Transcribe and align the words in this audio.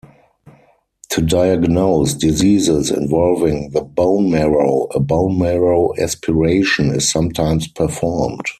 To 1.09 1.21
diagnose 1.21 2.15
diseases 2.15 2.89
involving 2.89 3.69
the 3.69 3.83
bone 3.83 4.31
marrow, 4.31 4.87
a 4.95 4.99
bone 4.99 5.37
marrow 5.37 5.93
aspiration 5.99 6.89
is 6.89 7.11
sometimes 7.11 7.67
performed. 7.67 8.47